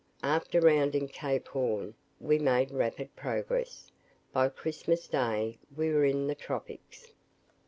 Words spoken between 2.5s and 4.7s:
rapid progress; by